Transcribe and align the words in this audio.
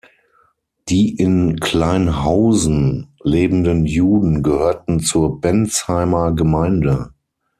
Die 0.89 1.13
in 1.15 1.59
Klein-Hausen 1.59 3.13
lebenden 3.21 3.85
Juden 3.85 4.41
gehörten 4.41 4.99
zur 4.99 5.39
Bensheimer 5.39 6.31
Gemeinde. 6.33 7.13